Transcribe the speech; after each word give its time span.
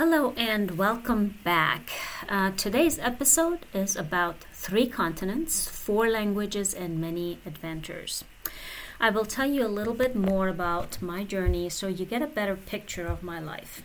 Hello 0.00 0.32
and 0.34 0.78
welcome 0.78 1.34
back. 1.44 1.90
Uh, 2.26 2.52
today's 2.56 2.98
episode 2.98 3.66
is 3.74 3.96
about 3.96 4.36
three 4.50 4.86
continents, 4.88 5.68
four 5.68 6.08
languages, 6.08 6.72
and 6.72 6.98
many 6.98 7.38
adventures. 7.44 8.24
I 8.98 9.10
will 9.10 9.26
tell 9.26 9.50
you 9.50 9.62
a 9.62 9.68
little 9.68 9.92
bit 9.92 10.16
more 10.16 10.48
about 10.48 11.02
my 11.02 11.22
journey 11.22 11.68
so 11.68 11.86
you 11.86 12.06
get 12.06 12.22
a 12.22 12.26
better 12.26 12.56
picture 12.56 13.06
of 13.08 13.22
my 13.22 13.40
life. 13.40 13.82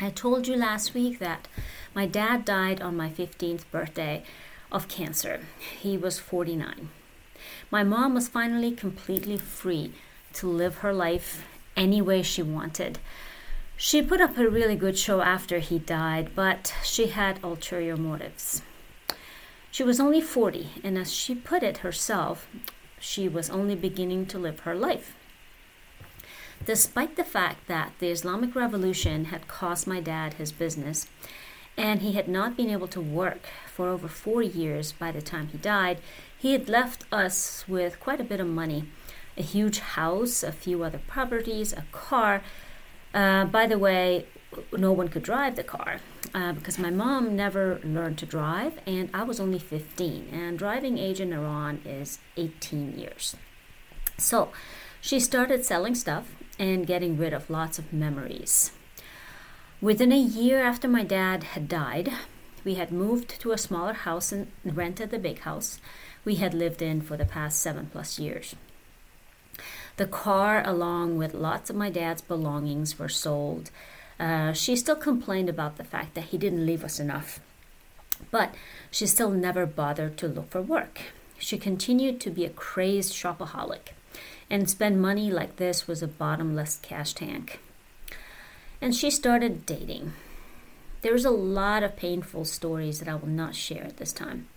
I 0.00 0.10
told 0.10 0.48
you 0.48 0.56
last 0.56 0.94
week 0.94 1.20
that 1.20 1.46
my 1.94 2.06
dad 2.06 2.44
died 2.44 2.82
on 2.82 2.96
my 2.96 3.08
15th 3.08 3.62
birthday 3.70 4.24
of 4.72 4.88
cancer. 4.88 5.42
He 5.80 5.96
was 5.96 6.18
49. 6.18 6.88
My 7.70 7.84
mom 7.84 8.14
was 8.14 8.26
finally 8.26 8.72
completely 8.72 9.36
free 9.36 9.92
to 10.32 10.48
live 10.48 10.78
her 10.78 10.92
life 10.92 11.44
any 11.76 12.02
way 12.02 12.22
she 12.22 12.42
wanted. 12.42 12.98
She 13.82 14.02
put 14.02 14.20
up 14.20 14.36
a 14.36 14.46
really 14.46 14.76
good 14.76 14.98
show 14.98 15.22
after 15.22 15.58
he 15.58 15.78
died, 15.78 16.32
but 16.34 16.74
she 16.84 17.06
had 17.06 17.42
ulterior 17.42 17.96
motives. 17.96 18.60
She 19.70 19.82
was 19.82 19.98
only 19.98 20.20
40, 20.20 20.68
and 20.84 20.98
as 20.98 21.10
she 21.10 21.34
put 21.34 21.62
it 21.62 21.78
herself, 21.78 22.46
she 23.00 23.26
was 23.26 23.48
only 23.48 23.74
beginning 23.74 24.26
to 24.26 24.38
live 24.38 24.60
her 24.60 24.74
life. 24.74 25.14
Despite 26.66 27.16
the 27.16 27.24
fact 27.24 27.68
that 27.68 27.92
the 28.00 28.10
Islamic 28.10 28.54
Revolution 28.54 29.24
had 29.26 29.48
cost 29.48 29.86
my 29.86 30.02
dad 30.02 30.34
his 30.34 30.52
business, 30.52 31.06
and 31.74 32.02
he 32.02 32.12
had 32.12 32.28
not 32.28 32.58
been 32.58 32.68
able 32.68 32.88
to 32.88 33.00
work 33.00 33.46
for 33.66 33.88
over 33.88 34.08
four 34.08 34.42
years 34.42 34.92
by 34.92 35.10
the 35.10 35.22
time 35.22 35.48
he 35.48 35.56
died, 35.56 36.02
he 36.36 36.52
had 36.52 36.68
left 36.68 37.06
us 37.10 37.64
with 37.66 37.98
quite 37.98 38.20
a 38.20 38.24
bit 38.24 38.40
of 38.40 38.46
money 38.46 38.84
a 39.38 39.42
huge 39.42 39.78
house, 39.78 40.42
a 40.42 40.52
few 40.52 40.82
other 40.82 41.00
properties, 41.06 41.72
a 41.72 41.84
car, 41.92 42.42
uh, 43.14 43.44
by 43.46 43.66
the 43.66 43.78
way, 43.78 44.26
no 44.72 44.92
one 44.92 45.08
could 45.08 45.22
drive 45.22 45.56
the 45.56 45.64
car 45.64 46.00
uh, 46.34 46.52
because 46.52 46.78
my 46.78 46.90
mom 46.90 47.36
never 47.36 47.80
learned 47.82 48.18
to 48.18 48.26
drive, 48.26 48.78
and 48.86 49.10
I 49.12 49.22
was 49.22 49.40
only 49.40 49.58
15, 49.58 50.28
and 50.32 50.58
driving 50.58 50.98
age 50.98 51.20
in 51.20 51.32
Iran 51.32 51.80
is 51.84 52.18
18 52.36 52.98
years. 52.98 53.36
So 54.18 54.50
she 55.00 55.18
started 55.18 55.64
selling 55.64 55.94
stuff 55.94 56.34
and 56.58 56.86
getting 56.86 57.16
rid 57.16 57.32
of 57.32 57.50
lots 57.50 57.78
of 57.78 57.92
memories. 57.92 58.72
Within 59.80 60.12
a 60.12 60.18
year 60.18 60.62
after 60.62 60.88
my 60.88 61.04
dad 61.04 61.42
had 61.42 61.68
died, 61.68 62.12
we 62.64 62.74
had 62.74 62.92
moved 62.92 63.40
to 63.40 63.52
a 63.52 63.58
smaller 63.58 63.94
house 63.94 64.30
and 64.30 64.48
rented 64.64 65.10
the 65.10 65.18
big 65.18 65.40
house 65.40 65.80
we 66.24 66.34
had 66.36 66.52
lived 66.52 66.82
in 66.82 67.00
for 67.00 67.16
the 67.16 67.24
past 67.24 67.60
seven 67.60 67.88
plus 67.90 68.18
years. 68.18 68.54
The 70.00 70.06
car, 70.06 70.66
along 70.66 71.18
with 71.18 71.34
lots 71.34 71.68
of 71.68 71.76
my 71.76 71.90
dad's 71.90 72.22
belongings, 72.22 72.98
were 72.98 73.10
sold. 73.10 73.70
Uh, 74.18 74.54
she 74.54 74.74
still 74.74 74.96
complained 74.96 75.50
about 75.50 75.76
the 75.76 75.84
fact 75.84 76.14
that 76.14 76.28
he 76.32 76.38
didn't 76.38 76.64
leave 76.64 76.82
us 76.82 76.98
enough, 76.98 77.38
but 78.30 78.54
she 78.90 79.06
still 79.06 79.28
never 79.28 79.66
bothered 79.66 80.16
to 80.16 80.26
look 80.26 80.52
for 80.52 80.62
work. 80.62 81.02
She 81.38 81.58
continued 81.58 82.18
to 82.22 82.30
be 82.30 82.46
a 82.46 82.48
crazed 82.48 83.12
shopaholic, 83.12 83.92
and 84.48 84.70
spend 84.70 85.02
money 85.02 85.30
like 85.30 85.56
this 85.56 85.86
was 85.86 86.02
a 86.02 86.08
bottomless 86.08 86.78
cash 86.80 87.12
tank. 87.12 87.60
And 88.80 88.96
she 88.96 89.10
started 89.10 89.66
dating. 89.66 90.14
There's 91.02 91.26
a 91.26 91.30
lot 91.30 91.82
of 91.82 91.96
painful 91.96 92.46
stories 92.46 93.00
that 93.00 93.08
I 93.08 93.16
will 93.16 93.28
not 93.28 93.54
share 93.54 93.84
at 93.84 93.98
this 93.98 94.14
time. 94.14 94.48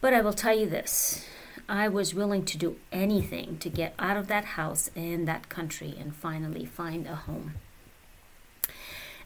But 0.00 0.12
I 0.12 0.22
will 0.22 0.32
tell 0.32 0.58
you 0.58 0.68
this 0.68 1.24
I 1.68 1.88
was 1.88 2.14
willing 2.14 2.44
to 2.46 2.58
do 2.58 2.76
anything 2.92 3.58
to 3.58 3.68
get 3.68 3.94
out 3.98 4.16
of 4.16 4.26
that 4.28 4.44
house 4.44 4.90
and 4.94 5.26
that 5.26 5.48
country 5.48 5.94
and 5.98 6.14
finally 6.14 6.64
find 6.64 7.06
a 7.06 7.14
home. 7.14 7.54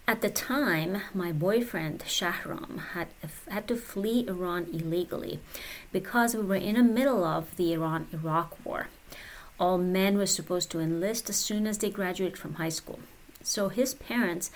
At 0.06 0.22
the 0.22 0.30
time, 0.30 1.03
my 1.12 1.33
boyfriend 1.33 2.00
Shahram 2.06 2.78
had 2.92 3.08
had 3.50 3.69
to 3.69 3.77
flee 3.77 4.27
Iran 4.27 4.67
illegally 4.72 5.40
because 5.92 6.35
we 6.35 6.42
were 6.42 6.55
in 6.55 6.77
the 6.77 6.83
middle 6.83 7.24
of 7.24 7.55
the 7.57 7.74
Iran-Iraq 7.74 8.64
war. 8.64 8.89
All 9.61 9.77
men 9.77 10.17
were 10.17 10.27
supposed 10.27 10.70
to 10.70 10.80
enlist 10.80 11.29
as 11.29 11.36
soon 11.36 11.67
as 11.67 11.79
they 11.79 11.90
graduated 11.90 12.39
from 12.39 12.55
high 12.55 12.70
school. 12.70 13.01
So 13.42 13.68
his 13.68 13.92
parents 13.95 14.51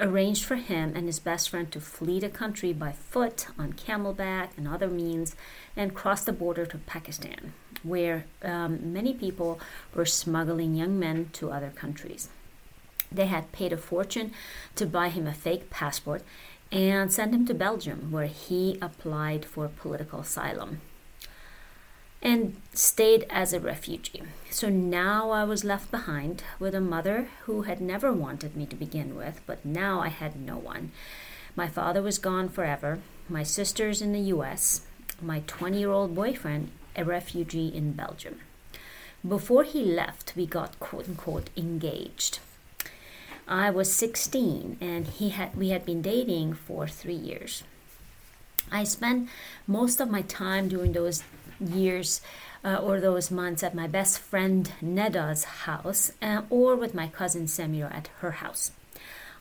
arranged 0.00 0.44
for 0.44 0.56
him 0.56 0.92
and 0.94 1.06
his 1.06 1.18
best 1.18 1.50
friend 1.50 1.70
to 1.72 1.80
flee 1.80 2.20
the 2.20 2.28
country 2.28 2.72
by 2.72 2.92
foot, 2.92 3.46
on 3.58 3.72
camelback, 3.72 4.50
and 4.56 4.68
other 4.68 4.88
means, 4.88 5.34
and 5.76 5.94
cross 5.94 6.24
the 6.24 6.32
border 6.32 6.66
to 6.66 6.78
Pakistan, 6.78 7.52
where 7.82 8.24
um, 8.42 8.92
many 8.92 9.12
people 9.12 9.60
were 9.94 10.06
smuggling 10.06 10.74
young 10.74 10.98
men 10.98 11.30
to 11.34 11.50
other 11.50 11.70
countries. 11.70 12.28
They 13.10 13.26
had 13.26 13.52
paid 13.52 13.72
a 13.72 13.76
fortune 13.76 14.32
to 14.76 14.86
buy 14.86 15.08
him 15.08 15.26
a 15.26 15.32
fake 15.34 15.70
passport 15.70 16.22
and 16.70 17.12
sent 17.12 17.34
him 17.34 17.46
to 17.46 17.54
Belgium, 17.54 18.12
where 18.12 18.26
he 18.26 18.78
applied 18.82 19.44
for 19.44 19.68
political 19.68 20.20
asylum 20.20 20.80
and 22.20 22.56
stayed 22.72 23.26
as 23.30 23.52
a 23.52 23.60
refugee. 23.60 24.22
So 24.50 24.68
now 24.68 25.30
I 25.30 25.44
was 25.44 25.64
left 25.64 25.90
behind 25.90 26.42
with 26.58 26.74
a 26.74 26.80
mother 26.80 27.28
who 27.44 27.62
had 27.62 27.80
never 27.80 28.12
wanted 28.12 28.56
me 28.56 28.66
to 28.66 28.76
begin 28.76 29.14
with, 29.14 29.40
but 29.46 29.64
now 29.64 30.00
I 30.00 30.08
had 30.08 30.40
no 30.40 30.56
one. 30.56 30.90
My 31.54 31.68
father 31.68 32.02
was 32.02 32.18
gone 32.18 32.48
forever, 32.48 33.00
my 33.28 33.42
sisters 33.42 34.00
in 34.00 34.12
the 34.12 34.32
US, 34.36 34.82
my 35.20 35.42
20 35.46 35.78
year 35.78 35.90
old 35.90 36.14
boyfriend, 36.14 36.70
a 36.96 37.04
refugee 37.04 37.68
in 37.68 37.92
Belgium. 37.92 38.40
Before 39.26 39.64
he 39.64 39.84
left, 39.84 40.34
we 40.36 40.46
got 40.46 40.78
quote 40.80 41.08
unquote 41.08 41.50
engaged. 41.56 42.38
I 43.46 43.70
was 43.70 43.92
16 43.92 44.76
and 44.80 45.06
he 45.06 45.30
had 45.30 45.56
we 45.56 45.70
had 45.70 45.84
been 45.84 46.02
dating 46.02 46.54
for 46.54 46.86
3 46.86 47.14
years. 47.14 47.64
I 48.70 48.84
spent 48.84 49.28
most 49.66 50.00
of 50.00 50.10
my 50.10 50.22
time 50.22 50.68
during 50.68 50.92
those 50.92 51.22
years 51.60 52.20
uh, 52.64 52.76
or 52.76 53.00
those 53.00 53.30
months 53.30 53.62
at 53.62 53.74
my 53.74 53.86
best 53.86 54.18
friend 54.18 54.72
Neda's 54.82 55.44
house 55.44 56.12
uh, 56.20 56.42
or 56.50 56.76
with 56.76 56.94
my 56.94 57.08
cousin 57.08 57.46
Samira 57.46 57.92
at 57.94 58.08
her 58.18 58.32
house. 58.32 58.72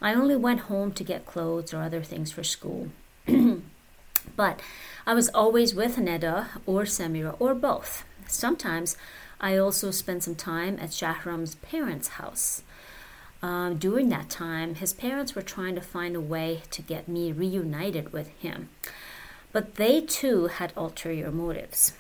I 0.02 0.14
only 0.14 0.36
went 0.36 0.62
home 0.62 0.92
to 0.94 1.04
get 1.04 1.26
clothes 1.26 1.74
or 1.74 1.82
other 1.82 2.04
things 2.04 2.32
for 2.32 2.44
school. 2.44 2.90
but 4.36 4.60
I 5.06 5.14
was 5.14 5.30
always 5.30 5.74
with 5.74 5.98
Neda 5.98 6.48
or 6.66 6.84
Samira 6.84 7.36
or 7.40 7.56
both. 7.56 8.04
Sometimes 8.28 8.98
I 9.40 9.58
also 9.58 9.92
spent 9.92 10.24
some 10.24 10.36
time 10.36 10.78
at 10.80 10.90
Shahram's 10.92 11.56
parents' 11.56 12.10
house. 12.10 12.64
Um, 13.42 13.78
during 13.78 14.10
that 14.10 14.30
time, 14.30 14.76
his 14.76 14.94
parents 14.94 15.36
were 15.36 15.44
trying 15.44 15.76
to 15.76 15.82
find 15.82 16.16
a 16.16 16.22
way 16.22 16.64
to 16.72 16.82
get 16.82 17.08
me 17.08 17.32
reunited 17.32 18.12
with 18.12 18.30
him. 18.40 18.70
But 19.52 19.76
they 19.76 20.02
too 20.02 20.48
had 20.48 20.74
ulterior 20.76 21.32
motives. 21.32 21.94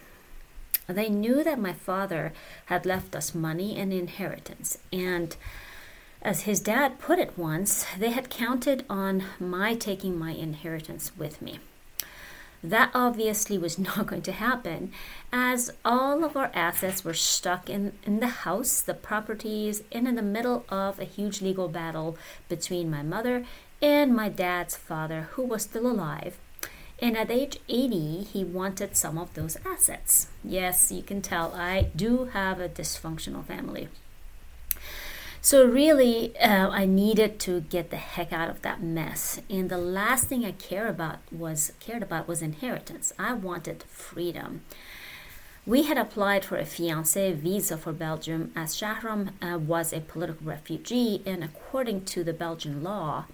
They 0.88 1.10
knew 1.10 1.44
that 1.44 1.60
my 1.60 1.74
father 1.74 2.32
had 2.68 2.86
left 2.86 3.16
us 3.16 3.36
money 3.36 3.78
and 3.78 3.92
inheritance, 3.92 4.78
and 4.94 5.36
as 6.22 6.42
his 6.42 6.60
dad 6.60 7.00
put 7.00 7.20
it 7.20 7.38
once, 7.38 7.86
they 8.00 8.12
had 8.12 8.30
counted 8.30 8.86
on 8.90 9.24
my 9.40 9.76
taking 9.76 10.18
my 10.18 10.32
inheritance 10.32 11.12
with 11.18 11.42
me. 11.42 11.60
That 12.64 12.92
obviously 12.94 13.58
was 13.58 13.78
not 13.90 14.08
going 14.08 14.24
to 14.24 14.32
happen, 14.32 14.92
as 15.32 15.72
all 15.86 16.24
of 16.24 16.36
our 16.36 16.52
assets 16.54 17.04
were 17.04 17.14
stuck 17.14 17.70
in, 17.70 17.94
in 18.04 18.20
the 18.20 18.28
house, 18.28 18.82
the 18.82 18.94
properties, 18.94 19.84
and 19.92 20.08
in 20.08 20.16
the 20.16 20.22
middle 20.22 20.66
of 20.70 21.00
a 21.00 21.06
huge 21.06 21.42
legal 21.42 21.68
battle 21.68 22.18
between 22.50 22.90
my 22.90 23.04
mother 23.04 23.46
and 23.82 24.16
my 24.16 24.30
dad's 24.30 24.76
father, 24.76 25.30
who 25.34 25.44
was 25.44 25.64
still 25.64 25.86
alive, 25.86 26.38
and 27.00 27.16
at 27.16 27.30
age 27.30 27.58
80, 27.70 28.24
he 28.24 28.44
wanted 28.44 28.96
some 28.96 29.18
of 29.18 29.34
those 29.36 29.58
assets. 29.66 30.28
Yes, 30.44 30.92
you 30.92 31.04
can 31.04 31.22
tell 31.22 31.54
I 31.54 31.92
do 31.96 32.26
have 32.34 32.60
a 32.60 32.70
dysfunctional 32.70 33.46
family. 33.46 33.90
So 35.42 35.64
really, 35.64 36.38
uh, 36.40 36.70
I 36.70 36.86
needed 36.86 37.40
to 37.42 37.62
get 37.62 37.92
the 37.92 37.98
heck 37.98 38.34
out 38.34 38.50
of 38.50 38.64
that 38.64 38.82
mess. 38.82 39.40
And 39.50 39.70
the 39.70 39.78
last 39.78 40.26
thing 40.26 40.44
I 40.44 40.52
cared 40.52 40.90
about 40.90 41.20
was 41.32 41.72
cared 41.80 42.04
about 42.04 42.28
was 42.28 42.42
inheritance. 42.42 43.14
I 43.20 43.34
wanted 43.34 43.84
freedom. 43.84 44.64
We 45.66 45.84
had 45.84 45.98
applied 45.98 46.44
for 46.44 46.58
a 46.58 46.64
fiancé 46.64 47.36
visa 47.36 47.78
for 47.78 47.94
Belgium 47.94 48.52
as 48.56 48.76
Shahram 48.76 49.32
uh, 49.42 49.60
was 49.60 49.94
a 49.94 50.00
political 50.00 50.48
refugee, 50.48 51.22
and 51.26 51.44
according 51.44 52.06
to 52.06 52.24
the 52.24 52.34
Belgian 52.34 52.82
law, 52.84 53.26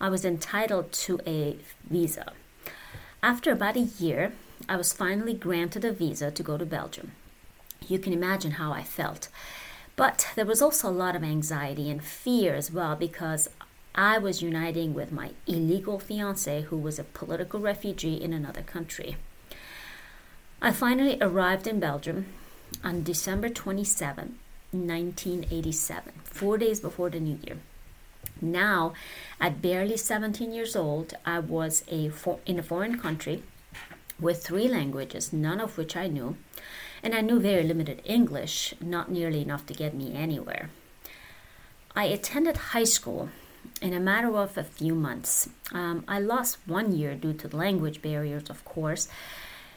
I 0.00 0.08
was 0.08 0.24
entitled 0.24 0.92
to 0.92 1.20
a 1.26 1.58
visa. 1.88 2.32
After 3.26 3.50
about 3.50 3.74
a 3.74 3.80
year, 3.80 4.34
I 4.68 4.76
was 4.76 4.92
finally 4.92 5.34
granted 5.34 5.84
a 5.84 5.90
visa 5.90 6.30
to 6.30 6.42
go 6.44 6.56
to 6.56 6.64
Belgium. 6.64 7.10
You 7.88 7.98
can 7.98 8.12
imagine 8.12 8.52
how 8.52 8.70
I 8.70 8.84
felt. 8.84 9.30
But 9.96 10.28
there 10.36 10.46
was 10.46 10.62
also 10.62 10.88
a 10.88 11.00
lot 11.02 11.16
of 11.16 11.24
anxiety 11.24 11.90
and 11.90 12.04
fear 12.04 12.54
as 12.54 12.70
well 12.70 12.94
because 12.94 13.50
I 13.96 14.16
was 14.18 14.42
uniting 14.42 14.94
with 14.94 15.10
my 15.10 15.30
illegal 15.48 15.98
fiance 15.98 16.62
who 16.62 16.76
was 16.76 17.00
a 17.00 17.10
political 17.18 17.58
refugee 17.58 18.14
in 18.14 18.32
another 18.32 18.62
country. 18.62 19.16
I 20.62 20.70
finally 20.70 21.18
arrived 21.20 21.66
in 21.66 21.80
Belgium 21.80 22.26
on 22.84 23.02
December 23.02 23.48
27, 23.48 24.38
1987, 24.70 26.12
four 26.22 26.58
days 26.58 26.78
before 26.78 27.10
the 27.10 27.18
New 27.18 27.40
Year. 27.44 27.56
Now, 28.40 28.92
at 29.40 29.62
barely 29.62 29.96
17 29.96 30.52
years 30.52 30.76
old, 30.76 31.14
I 31.24 31.38
was 31.38 31.84
a 31.88 32.08
for- 32.10 32.40
in 32.46 32.58
a 32.58 32.62
foreign 32.62 32.98
country 32.98 33.42
with 34.20 34.44
three 34.44 34.68
languages, 34.68 35.32
none 35.32 35.60
of 35.60 35.76
which 35.76 35.96
I 35.96 36.06
knew, 36.06 36.36
and 37.02 37.14
I 37.14 37.20
knew 37.20 37.38
very 37.38 37.62
limited 37.62 38.02
English, 38.04 38.74
not 38.80 39.10
nearly 39.10 39.42
enough 39.42 39.66
to 39.66 39.74
get 39.74 39.94
me 39.94 40.14
anywhere. 40.14 40.70
I 41.94 42.04
attended 42.04 42.56
high 42.56 42.84
school 42.84 43.30
in 43.80 43.92
a 43.92 44.00
matter 44.00 44.36
of 44.36 44.56
a 44.56 44.64
few 44.64 44.94
months. 44.94 45.48
Um, 45.72 46.04
I 46.08 46.18
lost 46.18 46.58
one 46.66 46.92
year 46.92 47.14
due 47.14 47.32
to 47.34 47.56
language 47.56 48.02
barriers, 48.02 48.48
of 48.50 48.64
course, 48.64 49.08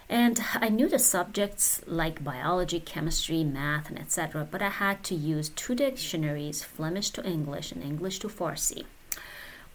and 0.10 0.42
I 0.56 0.70
knew 0.70 0.90
the 0.90 0.98
subjects 0.98 1.82
like 1.86 2.24
biology, 2.24 2.80
chemistry, 2.80 3.44
math, 3.44 3.90
and 3.90 4.00
etc., 4.00 4.48
but 4.50 4.62
I 4.62 4.70
had 4.70 5.04
to 5.04 5.16
use 5.16 5.50
two 5.50 5.76
dictionaries 5.76 6.64
Flemish 6.64 7.12
to 7.12 7.24
English 7.24 7.72
and 7.72 7.84
English 7.84 8.18
to 8.20 8.28
Farsi. 8.28 8.86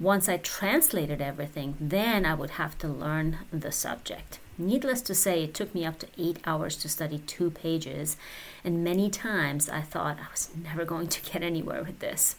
Once 0.01 0.29
I 0.29 0.39
translated 0.39 1.21
everything, 1.21 1.77
then 1.79 2.27
I 2.27 2.35
would 2.35 2.51
have 2.51 2.77
to 2.79 2.89
learn 2.89 3.39
the 3.53 3.71
subject. 3.71 4.41
Needless 4.59 5.03
to 5.03 5.15
say, 5.15 5.45
it 5.45 5.55
took 5.55 5.73
me 5.73 5.85
up 5.85 6.01
to 6.01 6.09
eight 6.19 6.39
hours 6.45 6.77
to 6.79 6.89
study 6.89 7.19
two 7.19 7.53
pages, 7.53 8.17
and 8.65 8.83
many 8.83 9.11
times 9.11 9.69
I 9.69 9.83
thought 9.83 10.19
I 10.19 10.31
was 10.33 10.51
never 10.61 10.85
going 10.85 11.07
to 11.09 11.31
get 11.33 11.45
anywhere 11.45 11.85
with 11.85 12.01
this. 12.01 12.35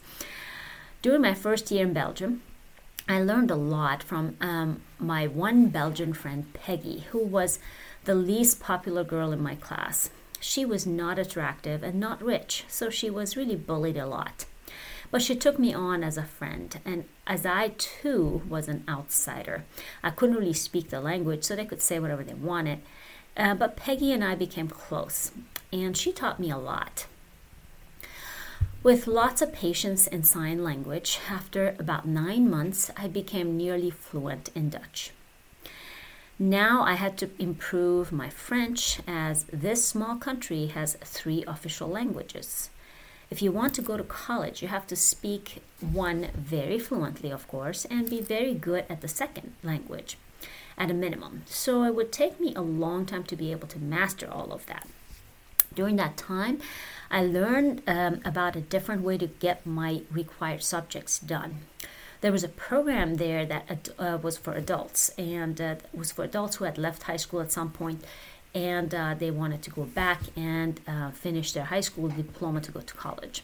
During 1.02 1.22
my 1.22 1.34
first 1.34 1.72
year 1.72 1.86
in 1.86 1.94
Belgium, 1.94 2.42
I 3.08 3.22
learned 3.22 3.52
a 3.52 3.56
lot 3.56 4.04
from 4.04 4.36
um, 4.42 4.82
my 5.00 5.28
one 5.28 5.68
Belgian 5.68 6.14
friend, 6.14 6.52
Peggy, 6.54 7.06
who 7.12 7.20
was 7.20 7.60
the 8.06 8.16
least 8.16 8.60
popular 8.60 9.04
girl 9.04 9.32
in 9.32 9.42
my 9.42 9.56
class. 9.56 10.10
She 10.40 10.64
was 10.64 10.86
not 10.86 11.18
attractive 11.18 11.84
and 11.84 12.00
not 12.00 12.22
rich, 12.22 12.66
so 12.68 12.90
she 12.90 13.10
was 13.10 13.36
really 13.36 13.56
bullied 13.56 13.98
a 13.98 14.06
lot. 14.06 14.46
But 15.12 15.22
she 15.22 15.36
took 15.36 15.58
me 15.58 15.74
on 15.74 16.04
as 16.04 16.18
a 16.18 16.24
friend, 16.24 16.80
and 16.86 17.06
as 17.26 17.46
I 17.46 17.70
too 17.78 18.44
was 18.48 18.68
an 18.68 18.84
outsider, 18.88 19.64
I 20.04 20.10
couldn't 20.10 20.36
really 20.36 20.54
speak 20.54 20.90
the 20.90 21.02
language, 21.02 21.44
so 21.44 21.56
they 21.56 21.66
could 21.66 21.82
say 21.82 22.00
whatever 22.00 22.24
they 22.24 22.34
wanted. 22.34 22.82
Uh, 23.38 23.56
but 23.56 23.76
Peggy 23.76 24.12
and 24.12 24.24
I 24.24 24.36
became 24.36 24.68
close, 24.68 25.32
and 25.72 25.98
she 25.98 26.12
taught 26.12 26.40
me 26.40 26.50
a 26.50 26.58
lot. 26.58 27.08
With 28.84 29.08
lots 29.08 29.42
of 29.42 29.52
patience 29.52 30.06
in 30.06 30.24
sign 30.24 30.64
language, 30.64 31.20
after 31.30 31.76
about 31.80 32.08
nine 32.08 32.50
months, 32.50 32.92
I 32.96 33.08
became 33.08 33.58
nearly 33.58 33.90
fluent 33.90 34.50
in 34.54 34.70
Dutch. 34.70 35.12
Now 36.38 36.84
I 36.84 36.96
had 36.96 37.18
to 37.20 37.30
improve 37.40 38.12
my 38.12 38.30
French 38.30 39.00
as 39.08 39.46
this 39.54 39.86
small 39.86 40.18
country 40.18 40.66
has 40.68 40.98
three 41.02 41.46
official 41.48 41.88
languages. 41.88 42.70
If 43.30 43.42
you 43.42 43.54
want 43.54 43.74
to 43.76 43.82
go 43.82 43.96
to 43.96 44.04
college, 44.04 44.62
you 44.62 44.68
have 44.68 44.86
to 44.88 44.98
speak 44.98 45.64
one 45.80 46.28
very 46.36 46.78
fluently, 46.78 47.32
of 47.32 47.48
course, 47.48 47.86
and 47.86 48.10
be 48.10 48.20
very 48.20 48.54
good 48.54 48.84
at 48.90 49.00
the 49.00 49.08
second 49.08 49.54
language 49.64 50.18
at 50.78 50.92
a 50.92 50.94
minimum. 50.94 51.44
So 51.46 51.84
it 51.84 51.96
would 51.96 52.12
take 52.12 52.38
me 52.38 52.54
a 52.54 52.62
long 52.62 53.06
time 53.06 53.24
to 53.24 53.38
be 53.38 53.54
able 53.54 53.70
to 53.70 53.80
master 53.80 54.30
all 54.30 54.52
of 54.52 54.66
that. 54.66 54.88
During 55.74 55.96
that 55.96 56.18
time, 56.18 56.60
I 57.10 57.26
learned 57.26 57.82
um, 57.88 58.20
about 58.26 58.58
a 58.58 58.62
different 58.62 59.04
way 59.04 59.18
to 59.20 59.28
get 59.28 59.66
my 59.66 60.02
required 60.12 60.64
subjects 60.64 61.18
done 61.18 61.62
there 62.26 62.32
was 62.32 62.44
a 62.44 62.50
program 62.50 63.18
there 63.18 63.46
that 63.46 63.90
uh, 64.00 64.18
was 64.20 64.36
for 64.36 64.54
adults 64.54 65.10
and 65.10 65.62
uh, 65.62 65.76
was 65.94 66.12
for 66.12 66.24
adults 66.24 66.56
who 66.56 66.66
had 66.66 66.76
left 66.76 67.04
high 67.04 67.18
school 67.18 67.40
at 67.40 67.52
some 67.52 67.70
point 67.70 68.04
and 68.56 68.96
uh, 68.96 69.14
they 69.14 69.30
wanted 69.30 69.62
to 69.62 69.70
go 69.70 69.84
back 69.84 70.22
and 70.36 70.80
uh, 70.88 71.12
finish 71.12 71.52
their 71.52 71.66
high 71.66 71.82
school 71.82 72.08
diploma 72.08 72.60
to 72.62 72.72
go 72.72 72.82
to 72.82 72.96
college. 72.96 73.44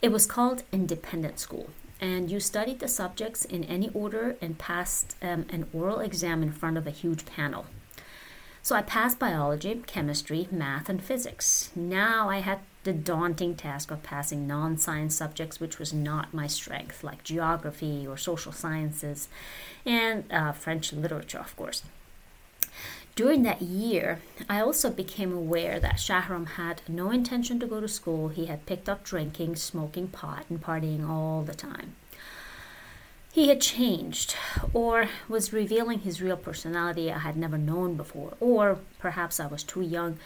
It 0.00 0.12
was 0.12 0.26
called 0.26 0.62
Independent 0.70 1.40
School, 1.40 1.70
and 2.00 2.30
you 2.30 2.38
studied 2.38 2.78
the 2.78 2.86
subjects 2.86 3.44
in 3.44 3.64
any 3.64 3.90
order 3.92 4.36
and 4.40 4.58
passed 4.58 5.16
um, 5.20 5.46
an 5.50 5.66
oral 5.72 5.98
exam 5.98 6.40
in 6.40 6.52
front 6.52 6.78
of 6.78 6.86
a 6.86 6.90
huge 6.90 7.26
panel. 7.26 7.66
So 8.62 8.76
I 8.76 8.82
passed 8.82 9.18
biology, 9.18 9.82
chemistry, 9.88 10.46
math, 10.52 10.88
and 10.88 11.02
physics. 11.02 11.70
Now 11.74 12.28
I 12.28 12.38
had 12.38 12.60
the 12.84 12.92
daunting 12.92 13.56
task 13.56 13.90
of 13.90 14.02
passing 14.02 14.46
non 14.46 14.78
science 14.78 15.14
subjects, 15.14 15.58
which 15.58 15.78
was 15.78 15.92
not 15.92 16.32
my 16.32 16.46
strength, 16.46 17.02
like 17.02 17.24
geography 17.24 18.06
or 18.06 18.16
social 18.16 18.52
sciences, 18.52 19.28
and 19.84 20.24
uh, 20.30 20.52
French 20.52 20.92
literature, 20.92 21.38
of 21.38 21.56
course. 21.56 21.82
During 23.16 23.44
that 23.44 23.62
year, 23.62 24.20
I 24.48 24.60
also 24.60 24.90
became 24.90 25.32
aware 25.32 25.78
that 25.78 25.96
Shahram 25.96 26.48
had 26.48 26.82
no 26.88 27.10
intention 27.10 27.60
to 27.60 27.66
go 27.66 27.80
to 27.80 27.86
school. 27.86 28.28
He 28.28 28.46
had 28.46 28.66
picked 28.66 28.88
up 28.88 29.04
drinking, 29.04 29.56
smoking 29.56 30.08
pot, 30.08 30.46
and 30.50 30.60
partying 30.60 31.08
all 31.08 31.42
the 31.42 31.54
time. 31.54 31.94
He 33.32 33.48
had 33.48 33.60
changed, 33.60 34.36
or 34.72 35.08
was 35.28 35.52
revealing 35.52 36.00
his 36.00 36.20
real 36.20 36.36
personality 36.36 37.10
I 37.10 37.18
had 37.18 37.36
never 37.36 37.58
known 37.58 37.96
before, 37.96 38.34
or 38.40 38.78
perhaps 38.98 39.40
I 39.40 39.46
was 39.46 39.62
too 39.62 39.80
young 39.80 40.18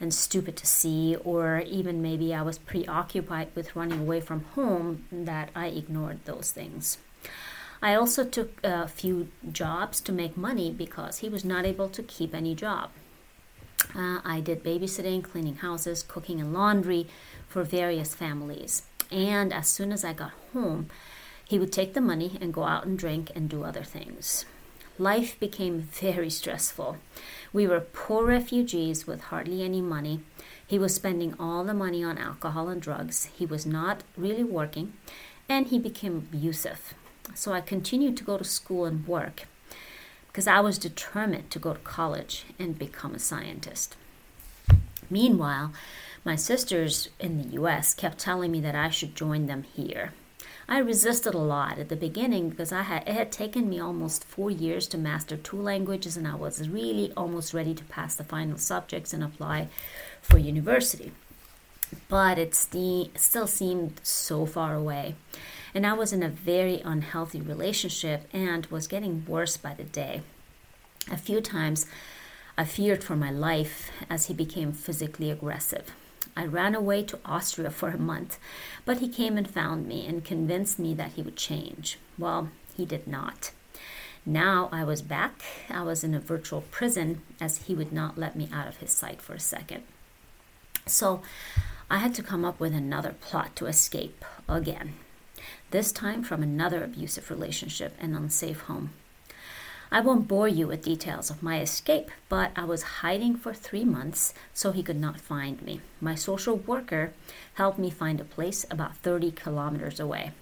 and 0.00 0.12
stupid 0.12 0.56
to 0.56 0.66
see, 0.66 1.16
or 1.16 1.60
even 1.60 2.02
maybe 2.02 2.34
I 2.34 2.42
was 2.42 2.58
preoccupied 2.58 3.48
with 3.54 3.74
running 3.74 4.00
away 4.00 4.20
from 4.20 4.44
home 4.54 5.04
that 5.10 5.50
I 5.54 5.68
ignored 5.68 6.20
those 6.24 6.50
things. 6.52 6.98
I 7.82 7.94
also 7.94 8.24
took 8.24 8.58
a 8.64 8.88
few 8.88 9.28
jobs 9.50 10.00
to 10.02 10.12
make 10.12 10.36
money 10.36 10.70
because 10.70 11.18
he 11.18 11.28
was 11.28 11.44
not 11.44 11.64
able 11.64 11.88
to 11.90 12.02
keep 12.02 12.34
any 12.34 12.54
job. 12.54 12.90
Uh, 13.94 14.20
I 14.24 14.40
did 14.40 14.64
babysitting, 14.64 15.22
cleaning 15.22 15.56
houses, 15.56 16.02
cooking, 16.02 16.40
and 16.40 16.52
laundry 16.52 17.06
for 17.48 17.62
various 17.62 18.14
families. 18.14 18.82
And 19.10 19.52
as 19.52 19.68
soon 19.68 19.92
as 19.92 20.04
I 20.04 20.12
got 20.12 20.32
home, 20.52 20.88
he 21.44 21.58
would 21.58 21.72
take 21.72 21.94
the 21.94 22.00
money 22.00 22.38
and 22.40 22.52
go 22.52 22.64
out 22.64 22.86
and 22.86 22.98
drink 22.98 23.30
and 23.34 23.48
do 23.48 23.62
other 23.62 23.84
things. 23.84 24.44
Life 24.98 25.38
became 25.38 25.80
very 25.92 26.30
stressful. 26.30 26.96
We 27.56 27.66
were 27.66 27.80
poor 27.80 28.26
refugees 28.26 29.06
with 29.06 29.22
hardly 29.22 29.62
any 29.62 29.80
money. 29.80 30.20
He 30.66 30.78
was 30.78 30.94
spending 30.94 31.34
all 31.40 31.64
the 31.64 31.72
money 31.72 32.04
on 32.04 32.18
alcohol 32.18 32.68
and 32.68 32.82
drugs. 32.82 33.30
He 33.34 33.46
was 33.46 33.64
not 33.64 34.02
really 34.14 34.44
working, 34.44 34.92
and 35.48 35.66
he 35.66 35.78
became 35.78 36.18
abusive. 36.18 36.92
So 37.34 37.54
I 37.54 37.62
continued 37.62 38.14
to 38.18 38.24
go 38.24 38.36
to 38.36 38.44
school 38.44 38.84
and 38.84 39.08
work 39.08 39.44
because 40.26 40.46
I 40.46 40.60
was 40.60 40.76
determined 40.76 41.50
to 41.50 41.58
go 41.58 41.72
to 41.72 41.80
college 41.80 42.44
and 42.58 42.78
become 42.78 43.14
a 43.14 43.18
scientist. 43.18 43.96
Meanwhile, 45.08 45.72
my 46.26 46.36
sisters 46.36 47.08
in 47.18 47.38
the 47.38 47.54
US 47.62 47.94
kept 47.94 48.18
telling 48.18 48.52
me 48.52 48.60
that 48.60 48.74
I 48.74 48.90
should 48.90 49.14
join 49.14 49.46
them 49.46 49.62
here. 49.62 50.12
I 50.68 50.78
resisted 50.78 51.32
a 51.34 51.38
lot 51.38 51.78
at 51.78 51.88
the 51.88 51.96
beginning 51.96 52.50
because 52.50 52.72
I 52.72 52.82
had 52.82 53.04
it 53.06 53.14
had 53.14 53.30
taken 53.30 53.68
me 53.68 53.78
almost 53.78 54.24
four 54.24 54.50
years 54.50 54.88
to 54.88 54.98
master 54.98 55.36
two 55.36 55.60
languages 55.60 56.16
and 56.16 56.26
I 56.26 56.34
was 56.34 56.68
really 56.68 57.12
almost 57.16 57.54
ready 57.54 57.72
to 57.74 57.84
pass 57.84 58.16
the 58.16 58.24
final 58.24 58.58
subjects 58.58 59.12
and 59.12 59.22
apply 59.22 59.68
for 60.20 60.38
university. 60.38 61.12
But 62.08 62.36
it 62.38 62.54
still 62.54 63.46
seemed 63.46 64.00
so 64.02 64.44
far 64.44 64.74
away. 64.74 65.14
And 65.72 65.86
I 65.86 65.92
was 65.92 66.12
in 66.12 66.24
a 66.24 66.28
very 66.28 66.80
unhealthy 66.80 67.40
relationship 67.40 68.28
and 68.32 68.66
was 68.66 68.88
getting 68.88 69.24
worse 69.24 69.56
by 69.56 69.74
the 69.74 69.84
day. 69.84 70.22
A 71.12 71.16
few 71.16 71.40
times 71.40 71.86
I 72.58 72.64
feared 72.64 73.04
for 73.04 73.14
my 73.14 73.30
life 73.30 73.92
as 74.10 74.26
he 74.26 74.34
became 74.34 74.72
physically 74.72 75.30
aggressive. 75.30 75.92
I 76.36 76.44
ran 76.44 76.74
away 76.74 77.02
to 77.04 77.18
Austria 77.24 77.70
for 77.70 77.88
a 77.88 77.98
month, 77.98 78.38
but 78.84 78.98
he 78.98 79.08
came 79.08 79.38
and 79.38 79.48
found 79.48 79.86
me 79.86 80.06
and 80.06 80.24
convinced 80.24 80.78
me 80.78 80.92
that 80.94 81.12
he 81.12 81.22
would 81.22 81.36
change. 81.36 81.98
Well, 82.18 82.50
he 82.76 82.84
did 82.84 83.06
not. 83.06 83.52
Now 84.26 84.68
I 84.72 84.84
was 84.84 85.02
back. 85.02 85.42
I 85.70 85.82
was 85.82 86.04
in 86.04 86.14
a 86.14 86.20
virtual 86.20 86.62
prison 86.70 87.22
as 87.40 87.62
he 87.62 87.74
would 87.74 87.92
not 87.92 88.18
let 88.18 88.36
me 88.36 88.48
out 88.52 88.66
of 88.66 88.78
his 88.78 88.90
sight 88.90 89.22
for 89.22 89.34
a 89.34 89.40
second. 89.40 89.84
So 90.84 91.22
I 91.88 91.98
had 91.98 92.14
to 92.16 92.22
come 92.22 92.44
up 92.44 92.58
with 92.58 92.74
another 92.74 93.14
plot 93.20 93.54
to 93.56 93.66
escape 93.66 94.24
again, 94.48 94.94
this 95.70 95.92
time 95.92 96.22
from 96.22 96.42
another 96.42 96.82
abusive 96.82 97.30
relationship 97.30 97.94
and 98.00 98.16
unsafe 98.16 98.62
home. 98.62 98.90
I 99.90 100.00
won't 100.00 100.26
bore 100.26 100.48
you 100.48 100.66
with 100.66 100.82
details 100.82 101.30
of 101.30 101.42
my 101.42 101.60
escape, 101.60 102.10
but 102.28 102.50
I 102.56 102.64
was 102.64 103.00
hiding 103.00 103.36
for 103.36 103.54
three 103.54 103.84
months 103.84 104.34
so 104.52 104.72
he 104.72 104.82
could 104.82 105.00
not 105.00 105.20
find 105.20 105.62
me. 105.62 105.80
My 106.00 106.16
social 106.16 106.56
worker 106.56 107.12
helped 107.54 107.78
me 107.78 107.90
find 107.90 108.20
a 108.20 108.24
place 108.24 108.66
about 108.70 108.96
30 108.96 109.30
kilometers 109.30 110.00
away. 110.00 110.32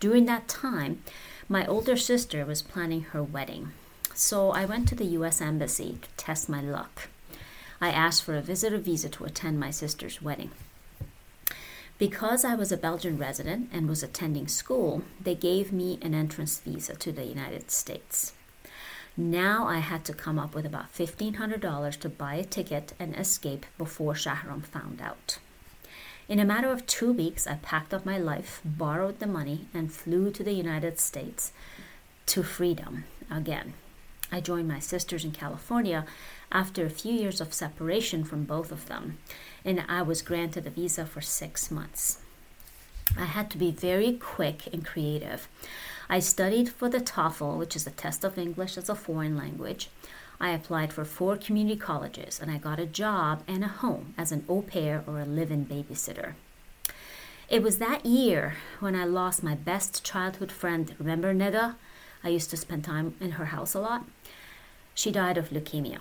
During 0.00 0.26
that 0.26 0.48
time, 0.48 1.02
my 1.48 1.66
older 1.66 1.96
sister 1.96 2.44
was 2.44 2.60
planning 2.60 3.02
her 3.12 3.22
wedding, 3.22 3.72
so 4.14 4.50
I 4.50 4.66
went 4.66 4.86
to 4.88 4.94
the 4.94 5.16
US 5.18 5.40
Embassy 5.40 5.98
to 6.02 6.08
test 6.16 6.48
my 6.48 6.60
luck. 6.60 7.08
I 7.80 7.90
asked 7.90 8.22
for 8.22 8.36
a 8.36 8.42
visitor 8.42 8.78
visa 8.78 9.08
to 9.10 9.24
attend 9.24 9.58
my 9.58 9.70
sister's 9.70 10.20
wedding. 10.20 10.50
Because 11.96 12.44
I 12.44 12.54
was 12.54 12.72
a 12.72 12.76
Belgian 12.76 13.16
resident 13.16 13.70
and 13.72 13.88
was 13.88 14.02
attending 14.02 14.48
school, 14.48 15.02
they 15.20 15.34
gave 15.34 15.72
me 15.72 15.98
an 16.02 16.14
entrance 16.14 16.58
visa 16.58 16.96
to 16.96 17.12
the 17.12 17.24
United 17.24 17.70
States. 17.70 18.32
Now 19.16 19.68
I 19.68 19.78
had 19.78 20.04
to 20.06 20.12
come 20.12 20.40
up 20.40 20.54
with 20.54 20.66
about 20.66 20.92
$1,500 20.92 22.00
to 22.00 22.08
buy 22.08 22.34
a 22.34 22.44
ticket 22.44 22.94
and 22.98 23.14
escape 23.14 23.64
before 23.78 24.14
Shahram 24.14 24.64
found 24.64 25.00
out. 25.00 25.38
In 26.28 26.40
a 26.40 26.44
matter 26.44 26.72
of 26.72 26.86
two 26.86 27.12
weeks, 27.12 27.46
I 27.46 27.54
packed 27.54 27.94
up 27.94 28.04
my 28.04 28.18
life, 28.18 28.60
borrowed 28.64 29.20
the 29.20 29.26
money, 29.26 29.68
and 29.72 29.92
flew 29.92 30.32
to 30.32 30.42
the 30.42 30.54
United 30.54 30.98
States 30.98 31.52
to 32.26 32.42
freedom 32.42 33.04
again. 33.30 33.74
I 34.32 34.40
joined 34.40 34.66
my 34.66 34.80
sisters 34.80 35.24
in 35.24 35.30
California 35.30 36.06
after 36.50 36.84
a 36.84 36.90
few 36.90 37.12
years 37.12 37.40
of 37.40 37.54
separation 37.54 38.24
from 38.24 38.44
both 38.44 38.72
of 38.72 38.86
them, 38.86 39.18
and 39.64 39.84
I 39.86 40.02
was 40.02 40.22
granted 40.22 40.66
a 40.66 40.70
visa 40.70 41.06
for 41.06 41.20
six 41.20 41.70
months. 41.70 42.18
I 43.16 43.26
had 43.26 43.48
to 43.50 43.58
be 43.58 43.70
very 43.70 44.14
quick 44.14 44.66
and 44.72 44.84
creative. 44.84 45.46
I 46.08 46.18
studied 46.18 46.68
for 46.68 46.88
the 46.88 47.00
TOEFL, 47.00 47.58
which 47.58 47.76
is 47.76 47.86
a 47.86 47.90
test 47.90 48.24
of 48.24 48.38
English 48.38 48.76
as 48.76 48.88
a 48.88 48.94
foreign 48.94 49.36
language. 49.36 49.88
I 50.40 50.50
applied 50.50 50.92
for 50.92 51.04
four 51.04 51.36
community 51.36 51.78
colleges 51.78 52.40
and 52.40 52.50
I 52.50 52.58
got 52.58 52.80
a 52.80 52.86
job 52.86 53.42
and 53.46 53.64
a 53.64 53.68
home 53.68 54.14
as 54.18 54.32
an 54.32 54.44
au 54.48 54.62
pair 54.62 55.04
or 55.06 55.20
a 55.20 55.24
live 55.24 55.50
in 55.50 55.64
babysitter. 55.64 56.34
It 57.48 57.62
was 57.62 57.78
that 57.78 58.04
year 58.04 58.56
when 58.80 58.94
I 58.94 59.04
lost 59.04 59.42
my 59.42 59.54
best 59.54 60.04
childhood 60.04 60.50
friend. 60.50 60.94
Remember 60.98 61.34
Neda? 61.34 61.76
I 62.22 62.28
used 62.28 62.50
to 62.50 62.56
spend 62.56 62.84
time 62.84 63.14
in 63.20 63.32
her 63.32 63.46
house 63.46 63.74
a 63.74 63.80
lot. 63.80 64.04
She 64.94 65.10
died 65.10 65.36
of 65.36 65.50
leukemia. 65.50 65.98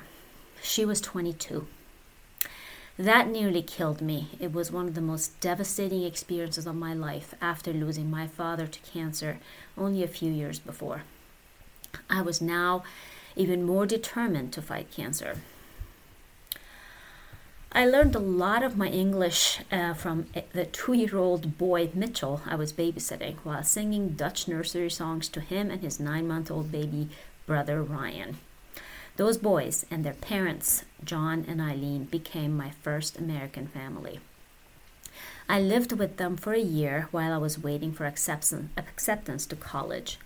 She 0.62 0.86
was 0.86 1.02
22. 1.02 1.68
That 2.98 3.28
nearly 3.28 3.64
killed 3.64 4.02
me. 4.02 4.30
It 4.40 4.54
was 4.54 4.72
one 4.72 4.88
of 4.88 4.94
the 4.94 5.02
most 5.02 5.40
devastating 5.40 6.04
experiences 6.04 6.68
of 6.68 6.76
my 6.76 6.94
life 6.94 7.34
after 7.42 7.74
losing 7.74 8.12
my 8.12 8.28
father 8.28 8.68
to 8.68 8.80
cancer 8.82 9.40
only 9.76 10.04
a 10.04 10.08
few 10.08 10.32
years 10.32 10.60
before. 10.60 11.02
I 12.08 12.22
was 12.22 12.40
now 12.40 12.84
even 13.36 13.64
more 13.64 13.88
determined 13.88 14.54
to 14.54 14.62
fight 14.62 14.92
cancer. 14.92 15.38
I 17.72 17.88
learned 17.88 18.16
a 18.16 18.20
lot 18.20 18.62
of 18.62 18.78
my 18.78 18.88
English 18.90 19.60
uh, 19.72 19.96
from 19.96 20.28
the 20.52 20.66
two 20.66 20.94
year 20.94 21.18
old 21.18 21.58
boy 21.58 21.90
Mitchell 21.96 22.44
I 22.46 22.54
was 22.54 22.72
babysitting 22.72 23.38
while 23.38 23.64
singing 23.64 24.10
Dutch 24.10 24.48
nursery 24.48 24.92
songs 24.92 25.28
to 25.30 25.42
him 25.42 25.72
and 25.72 25.82
his 25.82 26.00
nine 26.00 26.28
month 26.28 26.52
old 26.52 26.72
baby 26.72 27.10
brother 27.48 27.82
Ryan. 27.82 28.38
Those 29.16 29.38
boys 29.38 29.86
and 29.92 30.04
their 30.04 30.14
parents, 30.14 30.86
John 31.04 31.46
and 31.48 31.62
Eileen, 31.62 32.06
became 32.06 32.58
my 32.58 32.72
first 32.82 33.18
American 33.18 33.68
family. 33.68 34.20
I 35.48 35.60
lived 35.60 35.92
with 35.94 36.18
them 36.18 36.36
for 36.36 36.54
a 36.54 36.60
year 36.60 37.10
while 37.12 37.32
I 37.32 37.38
was 37.38 37.60
waiting 37.60 37.92
for 37.92 38.06
acceptance 38.06 39.46
to 39.46 39.56
college. 39.56 40.18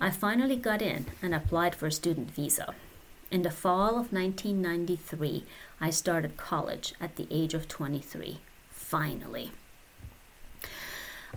I 0.00 0.10
finally 0.10 0.56
got 0.56 0.80
in 0.80 1.06
and 1.20 1.34
applied 1.34 1.74
for 1.74 1.86
a 1.86 1.92
student 1.92 2.30
visa. 2.30 2.74
In 3.30 3.42
the 3.42 3.50
fall 3.50 3.98
of 3.98 4.12
1993, 4.12 5.44
I 5.80 5.90
started 5.90 6.36
college 6.36 6.94
at 7.00 7.16
the 7.16 7.26
age 7.30 7.52
of 7.52 7.68
23. 7.68 8.38
Finally. 8.70 9.50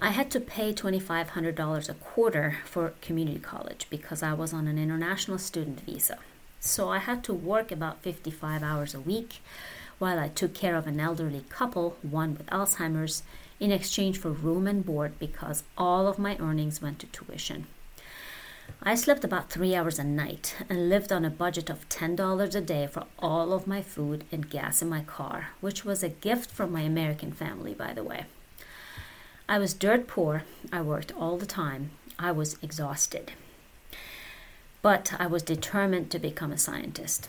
I 0.02 0.12
had 0.12 0.30
to 0.32 0.40
pay 0.40 0.74
$2,500 0.74 1.90
a 1.90 1.94
quarter 1.96 2.58
for 2.66 2.94
community 3.02 3.40
college 3.40 3.88
because 3.90 4.24
I 4.24 4.34
was 4.34 4.54
on 4.54 4.68
an 4.68 4.78
international 4.78 5.40
student 5.40 5.82
visa. 5.82 6.20
So 6.60 6.90
I 6.90 6.98
had 7.00 7.24
to 7.26 7.34
work 7.34 7.72
about 7.72 8.02
55 8.02 8.64
hours 8.64 8.94
a 8.94 9.00
week 9.00 9.42
while 10.00 10.20
I 10.20 10.28
took 10.28 10.54
care 10.54 10.76
of 10.76 10.88
an 10.88 11.00
elderly 11.00 11.44
couple, 11.50 11.98
one 12.02 12.34
with 12.34 12.48
Alzheimer's, 12.48 13.24
in 13.60 13.72
exchange 13.72 14.20
for 14.20 14.30
room 14.30 14.68
and 14.68 14.86
board 14.86 15.18
because 15.18 15.64
all 15.78 16.08
of 16.08 16.20
my 16.20 16.38
earnings 16.40 16.82
went 16.82 17.00
to 17.00 17.08
tuition. 17.08 17.66
I 18.84 18.96
slept 18.96 19.24
about 19.24 19.50
three 19.50 19.74
hours 19.74 19.98
a 19.98 20.04
night 20.04 20.56
and 20.70 20.90
lived 20.90 21.12
on 21.12 21.26
a 21.26 21.30
budget 21.30 21.70
of 21.70 21.88
$10 21.90 22.56
a 22.56 22.62
day 22.62 22.86
for 22.86 23.06
all 23.18 23.54
of 23.54 23.66
my 23.66 23.82
food 23.82 24.26
and 24.32 24.50
gas 24.50 24.82
in 24.82 24.90
my 24.90 25.02
car, 25.02 25.50
which 25.62 25.86
was 25.86 26.04
a 26.04 26.10
gift 26.10 26.52
from 26.52 26.72
my 26.72 26.82
American 26.82 27.32
family, 27.32 27.74
by 27.74 27.94
the 27.94 28.04
way. 28.04 28.26
I 29.50 29.58
was 29.58 29.74
dirt 29.74 30.08
poor. 30.08 30.44
I 30.72 30.82
worked 30.82 31.14
all 31.14 31.38
the 31.38 31.46
time. 31.46 31.92
I 32.20 32.32
was 32.32 32.58
exhausted. 32.62 33.32
But 34.82 35.14
I 35.20 35.28
was 35.28 35.44
determined 35.44 36.12
to 36.12 36.20
become 36.20 36.52
a 36.52 36.58
scientist. 36.58 37.28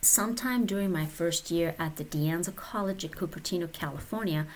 Sometime 0.00 0.66
during 0.66 0.92
my 0.92 1.06
first 1.06 1.50
year 1.50 1.74
at 1.78 1.96
the 1.96 2.04
De 2.04 2.18
Anza 2.18 2.54
College 2.54 3.04
at 3.04 3.12
Cupertino, 3.12 3.72
California, 3.72 4.46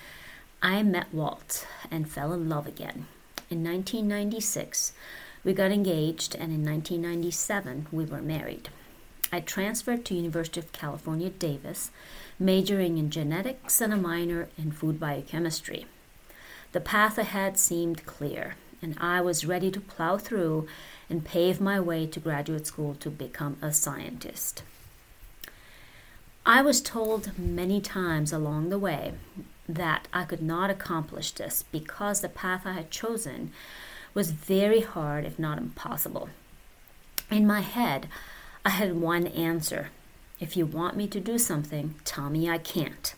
I 0.62 0.82
met 0.82 1.12
Walt 1.12 1.66
and 1.90 2.10
fell 2.10 2.32
in 2.32 2.48
love 2.48 2.66
again. 2.66 3.06
In 3.50 3.64
1996, 3.64 4.92
we 5.44 5.54
got 5.54 5.70
engaged, 5.70 6.34
and 6.34 6.52
in 6.52 6.64
1997 6.64 7.86
we 7.90 8.04
were 8.04 8.20
married. 8.20 8.68
I 9.32 9.40
transferred 9.40 10.04
to 10.06 10.14
University 10.14 10.60
of 10.60 10.72
California, 10.72 11.30
Davis, 11.30 11.90
majoring 12.38 12.98
in 12.98 13.10
genetics 13.10 13.80
and 13.80 13.92
a 13.92 13.96
minor 13.96 14.48
in 14.58 14.72
food 14.72 14.98
biochemistry. 14.98 15.86
The 16.72 16.80
path 16.80 17.18
ahead 17.18 17.58
seemed 17.58 18.04
clear, 18.04 18.56
and 18.82 18.96
I 19.00 19.20
was 19.20 19.46
ready 19.46 19.70
to 19.70 19.80
plow 19.80 20.18
through 20.18 20.66
and 21.10 21.24
pave 21.24 21.60
my 21.60 21.80
way 21.80 22.06
to 22.06 22.20
graduate 22.20 22.66
school 22.66 22.94
to 22.96 23.10
become 23.10 23.56
a 23.60 23.72
scientist. 23.72 24.62
I 26.44 26.62
was 26.62 26.80
told 26.80 27.38
many 27.38 27.80
times 27.80 28.32
along 28.32 28.70
the 28.70 28.78
way 28.78 29.14
that 29.68 30.08
I 30.12 30.24
could 30.24 30.42
not 30.42 30.70
accomplish 30.70 31.32
this 31.32 31.62
because 31.70 32.20
the 32.20 32.28
path 32.28 32.62
I 32.64 32.72
had 32.72 32.90
chosen 32.90 33.52
was 34.14 34.30
very 34.30 34.80
hard, 34.80 35.24
if 35.24 35.38
not 35.38 35.58
impossible. 35.58 36.30
In 37.30 37.46
my 37.46 37.60
head, 37.60 38.08
I 38.64 38.70
had 38.70 39.00
one 39.00 39.26
answer 39.26 39.90
if 40.40 40.56
you 40.56 40.66
want 40.66 40.96
me 40.96 41.08
to 41.08 41.20
do 41.20 41.36
something, 41.36 41.96
tell 42.04 42.30
me 42.30 42.48
I 42.48 42.58
can't. 42.58 43.14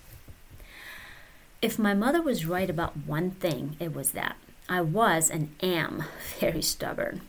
If 1.61 1.79
my 1.79 1.93
mother 1.93 2.23
was 2.23 2.47
right 2.47 2.71
about 2.71 2.97
one 3.07 3.33
thing, 3.33 3.77
it 3.79 3.95
was 3.95 4.13
that 4.13 4.37
I 4.71 4.81
was 4.81 5.29
and 5.29 5.55
am 5.63 6.05
very 6.41 6.63
stubborn. 6.63 7.21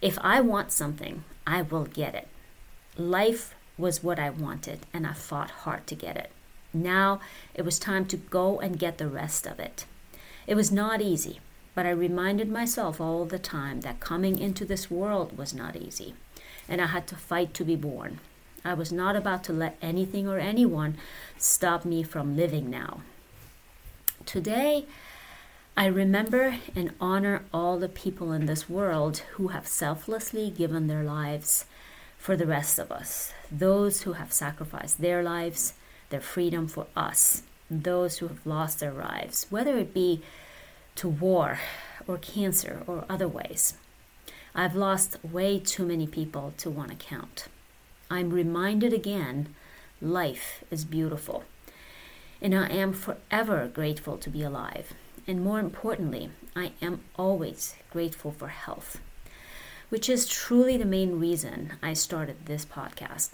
If 0.00 0.18
I 0.20 0.40
want 0.40 0.70
something, 0.70 1.24
I 1.44 1.62
will 1.62 1.86
get 1.86 2.14
it. 2.14 2.28
Life 2.96 3.54
was 3.76 4.04
what 4.04 4.20
I 4.20 4.30
wanted, 4.30 4.80
and 4.92 5.06
I 5.06 5.14
fought 5.14 5.50
hard 5.50 5.86
to 5.88 5.96
get 5.96 6.16
it. 6.16 6.30
Now 6.72 7.20
it 7.54 7.64
was 7.64 7.78
time 7.80 8.04
to 8.06 8.16
go 8.16 8.60
and 8.60 8.78
get 8.78 8.98
the 8.98 9.08
rest 9.08 9.46
of 9.46 9.58
it. 9.58 9.86
It 10.46 10.54
was 10.54 10.70
not 10.70 11.00
easy. 11.00 11.40
But 11.78 11.86
I 11.86 11.90
reminded 11.90 12.50
myself 12.50 13.00
all 13.00 13.24
the 13.24 13.38
time 13.38 13.82
that 13.82 14.00
coming 14.00 14.36
into 14.36 14.64
this 14.64 14.90
world 14.90 15.38
was 15.38 15.54
not 15.54 15.76
easy, 15.76 16.14
and 16.68 16.80
I 16.80 16.86
had 16.86 17.06
to 17.06 17.14
fight 17.14 17.54
to 17.54 17.64
be 17.64 17.76
born. 17.76 18.18
I 18.64 18.74
was 18.74 18.90
not 18.90 19.14
about 19.14 19.44
to 19.44 19.52
let 19.52 19.78
anything 19.80 20.26
or 20.26 20.40
anyone 20.40 20.96
stop 21.36 21.84
me 21.84 22.02
from 22.02 22.36
living 22.36 22.68
now. 22.68 23.02
Today, 24.26 24.86
I 25.78 25.86
remember 25.86 26.56
and 26.74 26.92
honor 27.00 27.44
all 27.54 27.78
the 27.78 27.88
people 27.88 28.32
in 28.32 28.46
this 28.46 28.68
world 28.68 29.18
who 29.34 29.48
have 29.48 29.68
selflessly 29.68 30.50
given 30.50 30.88
their 30.88 31.04
lives 31.04 31.66
for 32.18 32.36
the 32.36 32.48
rest 32.48 32.80
of 32.80 32.90
us, 32.90 33.32
those 33.48 34.02
who 34.02 34.14
have 34.14 34.32
sacrificed 34.32 35.00
their 35.00 35.22
lives, 35.22 35.74
their 36.10 36.20
freedom 36.20 36.66
for 36.66 36.88
us, 36.96 37.44
those 37.70 38.18
who 38.18 38.26
have 38.26 38.44
lost 38.44 38.80
their 38.80 38.90
lives, 38.90 39.46
whether 39.50 39.78
it 39.78 39.94
be 39.94 40.20
to 40.96 41.08
war 41.08 41.60
or 42.08 42.18
cancer 42.18 42.82
or 42.88 43.04
other 43.08 43.28
ways. 43.28 43.74
I've 44.56 44.74
lost 44.74 45.24
way 45.24 45.60
too 45.60 45.86
many 45.86 46.08
people 46.08 46.54
to 46.56 46.70
want 46.70 46.90
to 46.90 46.96
count. 46.96 47.46
I'm 48.10 48.30
reminded 48.30 48.92
again 48.92 49.54
life 50.02 50.64
is 50.72 50.84
beautiful. 50.84 51.44
And 52.42 52.52
I 52.52 52.66
am 52.66 52.92
forever 52.92 53.70
grateful 53.72 54.18
to 54.18 54.28
be 54.28 54.42
alive. 54.42 54.92
And 55.28 55.44
more 55.44 55.60
importantly, 55.60 56.30
I 56.56 56.72
am 56.80 57.02
always 57.16 57.74
grateful 57.90 58.32
for 58.32 58.48
health, 58.48 58.98
which 59.90 60.08
is 60.08 60.26
truly 60.26 60.78
the 60.78 60.86
main 60.86 61.20
reason 61.20 61.74
I 61.82 61.92
started 61.92 62.46
this 62.46 62.64
podcast. 62.64 63.32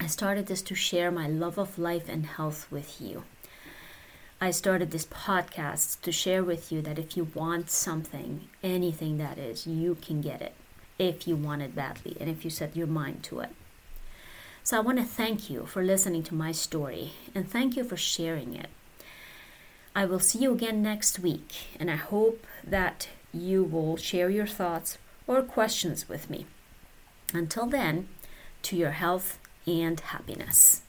I 0.00 0.06
started 0.06 0.46
this 0.46 0.62
to 0.62 0.74
share 0.74 1.10
my 1.10 1.28
love 1.28 1.58
of 1.58 1.78
life 1.78 2.08
and 2.08 2.24
health 2.24 2.66
with 2.70 3.02
you. 3.02 3.24
I 4.40 4.50
started 4.50 4.90
this 4.92 5.04
podcast 5.04 6.00
to 6.00 6.10
share 6.10 6.42
with 6.42 6.72
you 6.72 6.80
that 6.80 6.98
if 6.98 7.18
you 7.18 7.28
want 7.34 7.68
something, 7.68 8.48
anything 8.62 9.18
that 9.18 9.36
is, 9.36 9.66
you 9.66 9.96
can 9.96 10.22
get 10.22 10.40
it 10.40 10.54
if 10.98 11.28
you 11.28 11.36
want 11.36 11.60
it 11.60 11.74
badly 11.74 12.16
and 12.18 12.30
if 12.30 12.44
you 12.44 12.50
set 12.50 12.74
your 12.74 12.86
mind 12.86 13.22
to 13.24 13.40
it. 13.40 13.50
So 14.62 14.78
I 14.78 14.80
want 14.80 14.98
to 14.98 15.04
thank 15.04 15.50
you 15.50 15.66
for 15.66 15.84
listening 15.84 16.22
to 16.24 16.34
my 16.34 16.52
story 16.52 17.12
and 17.34 17.46
thank 17.46 17.76
you 17.76 17.84
for 17.84 17.98
sharing 17.98 18.54
it. 18.54 18.70
I 19.94 20.06
will 20.06 20.18
see 20.18 20.40
you 20.40 20.52
again 20.52 20.82
next 20.82 21.20
week, 21.20 21.52
and 21.78 21.90
I 21.90 21.96
hope 21.96 22.46
that 22.64 23.08
you 23.32 23.62
will 23.62 23.96
share 23.96 24.28
your 24.28 24.46
thoughts 24.46 24.98
or 25.26 25.42
questions 25.42 26.08
with 26.08 26.28
me. 26.28 26.46
Until 27.32 27.66
then, 27.66 28.08
to 28.62 28.76
your 28.76 28.92
health 28.92 29.38
and 29.66 29.98
happiness. 30.00 30.82